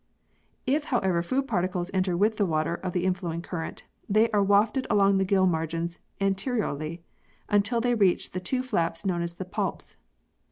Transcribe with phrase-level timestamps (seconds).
[0.65, 4.87] If however food particles enter with the water of the inflowing current, they are wafted
[4.89, 7.03] along the gill margins anteriorly,
[7.49, 9.93] until they reach the two flaps known as the palps.